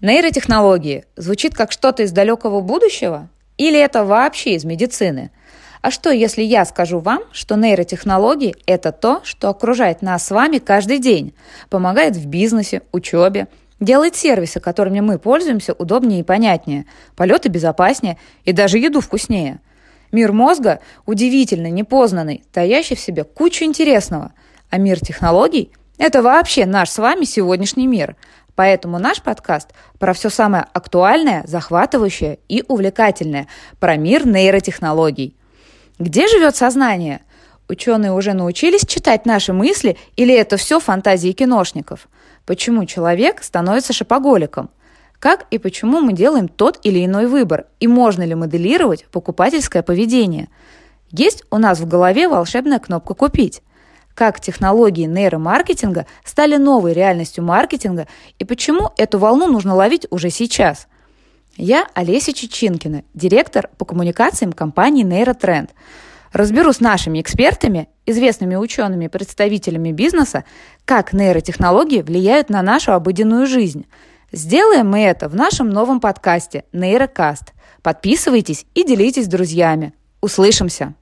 Нейротехнологии 0.00 1.06
звучит 1.16 1.54
как 1.54 1.72
что-то 1.72 2.04
из 2.04 2.12
далекого 2.12 2.60
будущего? 2.60 3.28
Или 3.56 3.80
это 3.80 4.04
вообще 4.04 4.54
из 4.54 4.64
медицины? 4.64 5.32
А 5.82 5.90
что, 5.90 6.10
если 6.10 6.42
я 6.42 6.64
скажу 6.64 7.00
вам, 7.00 7.22
что 7.32 7.56
нейротехнологии– 7.56 8.54
это 8.66 8.92
то, 8.92 9.20
что 9.24 9.48
окружает 9.48 10.00
нас 10.00 10.24
с 10.24 10.30
вами 10.30 10.58
каждый 10.58 10.98
день, 10.98 11.34
помогает 11.68 12.14
в 12.14 12.26
бизнесе, 12.26 12.82
учебе, 12.92 13.48
делает 13.80 14.14
сервисы, 14.14 14.60
которыми 14.60 15.00
мы 15.00 15.18
пользуемся, 15.18 15.72
удобнее 15.72 16.20
и 16.20 16.24
понятнее, 16.24 16.86
полеты 17.16 17.48
безопаснее 17.48 18.18
и 18.44 18.52
даже 18.52 18.78
еду 18.78 19.00
вкуснее. 19.00 19.58
Мир 20.12 20.32
мозга 20.32 20.78
удивительный, 21.06 21.72
непознанный, 21.72 22.44
таящий 22.52 22.94
в 22.94 23.00
себе 23.00 23.24
кучу 23.24 23.64
интересного. 23.64 24.32
А 24.70 24.78
мир 24.78 25.00
технологий– 25.00 25.72
это 25.98 26.22
вообще 26.22 26.66
наш 26.66 26.90
с 26.90 26.98
вами 26.98 27.24
сегодняшний 27.24 27.88
мир– 27.88 28.14
Поэтому 28.58 28.98
наш 28.98 29.22
подкаст 29.22 29.68
про 30.00 30.12
все 30.12 30.30
самое 30.30 30.66
актуальное, 30.72 31.44
захватывающее 31.46 32.40
и 32.48 32.64
увлекательное, 32.66 33.46
про 33.78 33.96
мир 33.96 34.26
нейротехнологий. 34.26 35.36
Где 36.00 36.26
живет 36.26 36.56
сознание? 36.56 37.20
Ученые 37.68 38.10
уже 38.10 38.32
научились 38.32 38.84
читать 38.84 39.26
наши 39.26 39.52
мысли 39.52 39.96
или 40.16 40.34
это 40.34 40.56
все 40.56 40.80
фантазии 40.80 41.30
киношников? 41.30 42.08
Почему 42.46 42.84
человек 42.84 43.44
становится 43.44 43.92
шопоголиком? 43.92 44.70
Как 45.20 45.46
и 45.52 45.58
почему 45.58 46.00
мы 46.00 46.12
делаем 46.12 46.48
тот 46.48 46.80
или 46.82 47.06
иной 47.06 47.28
выбор? 47.28 47.66
И 47.78 47.86
можно 47.86 48.24
ли 48.24 48.34
моделировать 48.34 49.06
покупательское 49.12 49.84
поведение? 49.84 50.48
Есть 51.12 51.44
у 51.52 51.58
нас 51.58 51.78
в 51.78 51.86
голове 51.86 52.28
волшебная 52.28 52.80
кнопка 52.80 53.14
«Купить» 53.14 53.62
как 54.18 54.40
технологии 54.40 55.06
нейромаркетинга 55.06 56.04
стали 56.24 56.56
новой 56.56 56.92
реальностью 56.92 57.44
маркетинга 57.44 58.08
и 58.40 58.44
почему 58.44 58.90
эту 58.96 59.20
волну 59.20 59.46
нужно 59.46 59.76
ловить 59.76 60.08
уже 60.10 60.30
сейчас. 60.30 60.88
Я 61.56 61.86
Олеся 61.94 62.32
Чечинкина, 62.32 63.04
директор 63.14 63.70
по 63.78 63.84
коммуникациям 63.84 64.52
компании 64.52 65.04
Нейротренд. 65.04 65.70
Разберу 66.32 66.72
с 66.72 66.80
нашими 66.80 67.20
экспертами, 67.20 67.88
известными 68.06 68.56
учеными 68.56 69.06
представителями 69.06 69.92
бизнеса, 69.92 70.42
как 70.84 71.12
нейротехнологии 71.12 72.02
влияют 72.02 72.50
на 72.50 72.60
нашу 72.62 72.94
обыденную 72.94 73.46
жизнь. 73.46 73.86
Сделаем 74.32 74.90
мы 74.90 75.02
это 75.04 75.28
в 75.28 75.36
нашем 75.36 75.70
новом 75.70 76.00
подкасте 76.00 76.64
«Нейрокаст». 76.72 77.52
Подписывайтесь 77.82 78.66
и 78.74 78.82
делитесь 78.82 79.26
с 79.26 79.28
друзьями. 79.28 79.94
Услышимся! 80.20 80.96